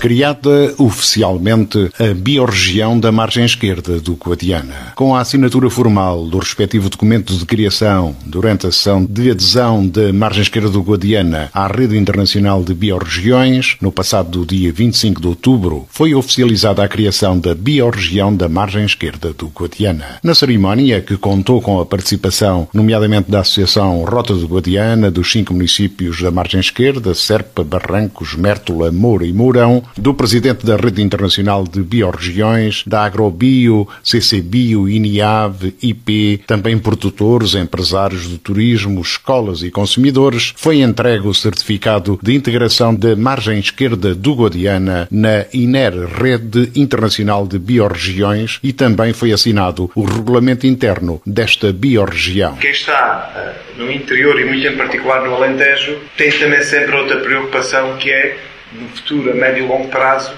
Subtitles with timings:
[0.00, 6.88] Criada oficialmente a biorregião da margem esquerda do Guadiana, com a assinatura formal do respectivo
[6.88, 11.98] documento de criação durante a sessão de adesão da margem esquerda do Guadiana à Rede
[11.98, 18.34] Internacional de Biorregiões, no passado dia 25 de outubro, foi oficializada a criação da biorregião
[18.34, 20.20] da margem esquerda do Guadiana.
[20.22, 25.52] Na cerimónia, que contou com a participação, nomeadamente da Associação Rota do Guadiana, dos cinco
[25.52, 31.64] municípios da margem esquerda, Serpa, Barrancos, Mértola, Moura e Mourão, do presidente da Rede Internacional
[31.64, 40.52] de Biorregiões, da Agrobio, CCBio, INIAV, IP, também produtores, empresários do turismo, escolas e consumidores,
[40.56, 47.46] foi entregue o certificado de integração da margem esquerda do Guadiana na INER, Rede Internacional
[47.46, 52.56] de Biorregiões, e também foi assinado o regulamento interno desta biorregião.
[52.56, 57.20] Quem está uh, no interior e muito em particular no Alentejo tem também sempre outra
[57.20, 58.36] preocupação que é
[58.72, 60.32] no futuro, a médio e longo prazo,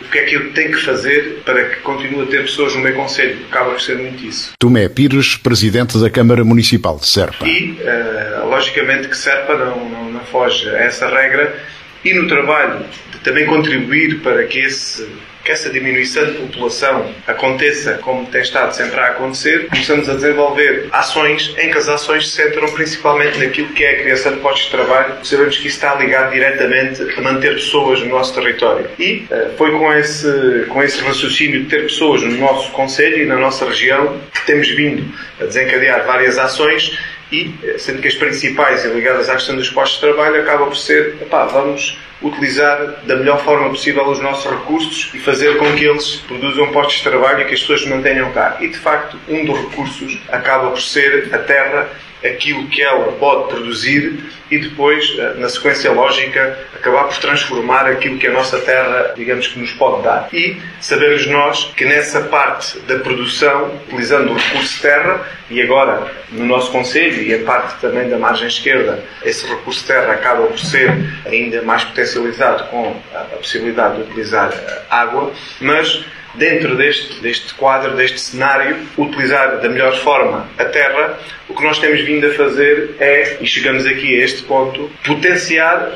[0.00, 2.82] o que é que eu tenho que fazer para que continue a ter pessoas no
[2.82, 3.38] meu Conselho?
[3.48, 4.52] Acaba por ser muito isso.
[4.58, 7.46] Tomé Pires, Presidente da Câmara Municipal de Serpa.
[7.46, 11.56] E, uh, logicamente, que Serpa não, não, não foge a essa regra
[12.04, 15.08] e no trabalho de também contribuir para que esse
[15.44, 20.88] que essa diminuição de população aconteça como tem estado sempre a acontecer, começamos a desenvolver
[20.90, 24.64] ações em que as ações se centram principalmente naquilo que é a criação de postos
[24.64, 25.14] de trabalho.
[25.22, 28.88] Sabemos que isso está ligado diretamente a manter pessoas no nosso território.
[28.98, 33.26] E uh, foi com esse, com esse raciocínio de ter pessoas no nosso Conselho e
[33.26, 35.04] na nossa região que temos vindo
[35.40, 36.98] a desencadear várias ações
[37.30, 40.66] e, eh, sendo que as principais e ligadas à questão dos postos de trabalho, acaba
[40.66, 45.72] por ser, epá, vamos utilizar da melhor forma possível os nossos recursos e fazer com
[45.74, 48.56] que eles produzam postos de trabalho e que as pessoas se mantenham cá.
[48.60, 51.88] E, de facto, um dos recursos acaba por ser a terra
[52.24, 54.18] aquilo que ela pode produzir
[54.50, 59.48] e depois, eh, na sequência lógica, acabar por transformar aquilo que a nossa terra, digamos
[59.48, 60.28] que nos pode dar.
[60.32, 65.20] E sabemos nós que nessa parte da produção, utilizando o recurso terra,
[65.50, 70.12] e agora no nosso Conselho e a parte também da margem esquerda, esse recurso terra
[70.12, 70.90] acaba por ser
[71.26, 74.52] ainda mais potencializado com a possibilidade de utilizar
[74.88, 81.18] água, mas dentro deste, deste quadro, deste cenário, utilizar da melhor forma a terra,
[81.48, 85.92] o que nós temos vindo a fazer é, e chegamos aqui a este ponto, potenciar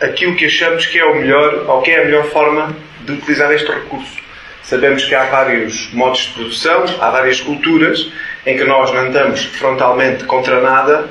[0.00, 3.52] aquilo que achamos que é o melhor, ou que é a melhor forma de utilizar
[3.52, 4.22] este recurso.
[4.62, 8.10] Sabemos que há vários modos de produção, há várias culturas
[8.46, 11.08] em que nós não andamos frontalmente contra nada.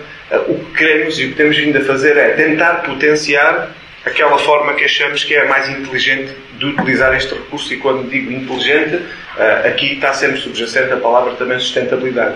[0.48, 3.70] O que queremos e o que temos vindo a fazer é tentar potenciar
[4.06, 7.74] aquela forma que achamos que é a mais inteligente de utilizar este recurso.
[7.74, 9.00] E quando digo inteligente,
[9.38, 12.36] eh, aqui está sempre subjacente a palavra também sustentabilidade.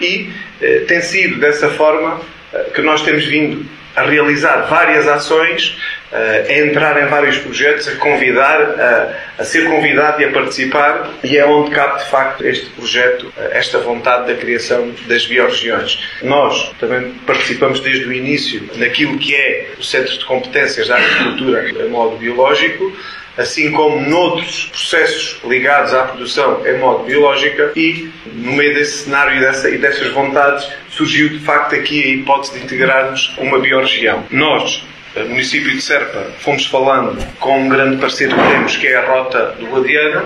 [0.00, 0.30] E
[0.60, 2.20] eh, tem sido dessa forma
[2.52, 3.64] eh, que nós temos vindo
[3.96, 5.76] a realizar várias ações,
[6.12, 11.36] a entrar em vários projetos, a convidar, a, a, ser convidado e a participar, e
[11.36, 15.98] é onde cabe de facto este projeto, esta vontade da criação das biorregiões.
[16.22, 21.68] Nós também participamos desde o início naquilo que é o Centro de Competências da Agricultura
[21.70, 22.92] em modo biológico,
[23.36, 29.36] assim como noutros processos ligados à produção em modo biológica e no meio desse cenário
[29.36, 34.24] e, dessa, e dessas vontades surgiu de facto aqui a hipótese de integrarmos uma biorregião.
[34.30, 34.84] Nós,
[35.16, 39.56] município de Serpa, fomos falando com um grande parceiro que temos que é a Rota
[39.58, 40.24] do Guadiana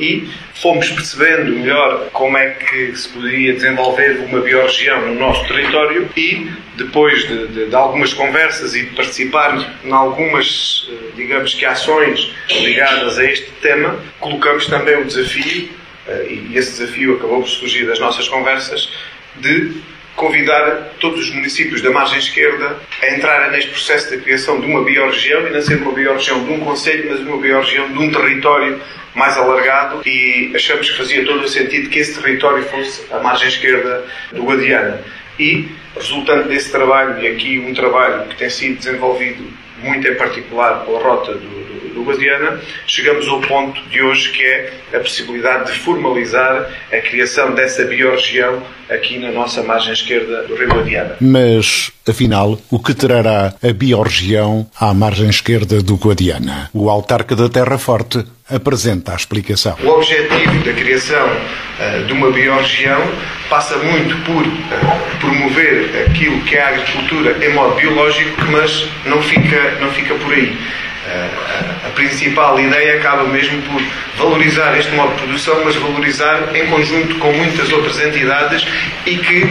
[0.00, 6.08] e fomos percebendo melhor como é que se poderia desenvolver uma biorregião no nosso território
[6.16, 11.66] e depois de, de, de algumas conversas e de participar em algumas, eh, digamos que
[11.66, 15.68] ações ligadas a este tema, colocamos também o desafio,
[16.08, 18.90] eh, e esse desafio acabou por surgir das nossas conversas,
[19.36, 19.72] de
[20.16, 24.84] convidar todos os municípios da margem esquerda a entrarem neste processo de criação de uma
[24.84, 28.80] biorregião, e não ser uma biorregião de um conselho, mas uma biorregião de um território
[29.14, 33.48] mais alargado e achamos que fazia todo o sentido que esse território fosse a margem
[33.48, 35.00] esquerda do Guadiana.
[35.38, 39.42] E, resultante desse trabalho, e aqui um trabalho que tem sido desenvolvido
[39.82, 44.42] muito em particular pela rota do, do do Guadiana, chegamos ao ponto de hoje que
[44.42, 50.54] é a possibilidade de formalizar a criação dessa biorregião aqui na nossa margem esquerda do
[50.54, 51.16] Rio Guadiana.
[51.20, 56.70] Mas, afinal, o que trará a biorregião à margem esquerda do Guadiana?
[56.72, 59.76] O autarca da Terra Forte apresenta a explicação.
[59.82, 63.00] O objetivo da criação uh, de uma biorregião
[63.48, 69.22] passa muito por uh, promover aquilo que é a agricultura em modo biológico, mas não
[69.22, 70.50] fica, não fica por aí.
[70.50, 73.82] Uh, a principal ideia acaba mesmo por
[74.16, 78.66] valorizar este modo de produção, mas valorizar em conjunto com muitas outras entidades
[79.06, 79.48] e que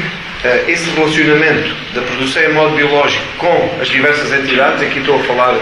[0.67, 5.55] esse relacionamento da produção em modo biológico com as diversas entidades, aqui estou a falar
[5.55, 5.61] uh,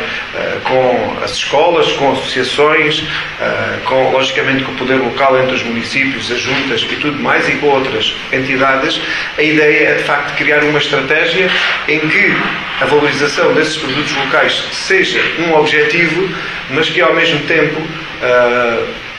[0.64, 6.32] com as escolas, com associações, uh, com, logicamente, com o poder local entre os municípios,
[6.32, 9.02] as juntas e tudo mais, e com outras entidades,
[9.38, 11.50] a ideia é, de facto, criar uma estratégia
[11.88, 12.36] em que
[12.80, 16.30] a valorização desses produtos locais seja um objetivo,
[16.70, 17.82] mas que, ao mesmo tempo,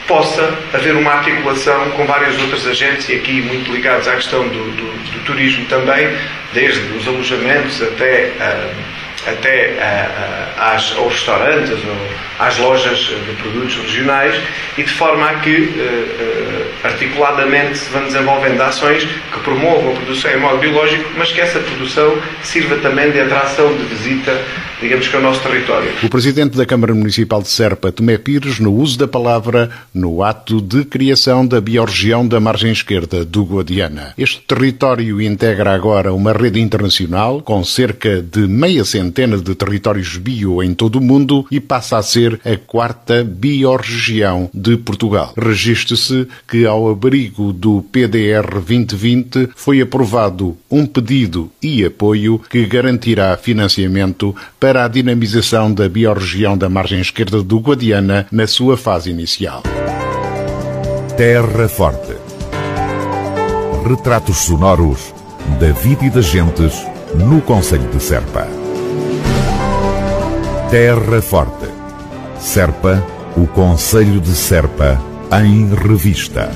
[0.09, 4.71] possa haver uma articulação com várias outras agentes e aqui muito ligados à questão do,
[4.71, 6.09] do, do turismo também,
[6.51, 12.09] desde os alojamentos até, uh, até uh, às, aos restaurantes ou
[12.39, 14.35] às lojas de produtos regionais
[14.79, 20.31] e de forma a que uh, articuladamente se vão desenvolvendo ações que promovam a produção
[20.31, 24.43] em modo biológico, mas que essa produção sirva também de atração de visita
[24.81, 25.91] digamos que é o nosso território.
[26.03, 30.61] O Presidente da Câmara Municipal de Serpa, Tomé Pires, no uso da palavra no ato
[30.61, 34.13] de criação da biorregião da margem esquerda do Guadiana.
[34.17, 40.63] Este território integra agora uma rede internacional com cerca de meia centena de territórios bio
[40.63, 45.33] em todo o mundo e passa a ser a quarta biorregião de Portugal.
[45.37, 53.35] Registre-se que ao abrigo do PDR 2020 foi aprovado um pedido e apoio que garantirá
[53.37, 59.09] financiamento para para a dinamização da biorregião da margem esquerda do Guadiana na sua fase
[59.09, 59.63] inicial.
[61.17, 62.15] Terra Forte.
[63.83, 65.11] Retratos sonoros
[65.59, 66.85] da vida e das gentes
[67.15, 68.47] no Conselho de Serpa.
[70.69, 71.67] Terra Forte.
[72.39, 73.03] Serpa,
[73.35, 75.01] o Conselho de Serpa,
[75.41, 76.51] em revista.